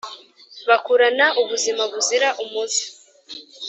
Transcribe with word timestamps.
bakurana 0.67 1.25
ubuzima 1.41 1.83
buzira 1.91 2.29
umuze 2.43 2.83